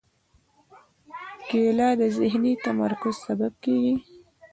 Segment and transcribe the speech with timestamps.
[1.49, 3.95] کېله د ذهني تمرکز سبب کېږي.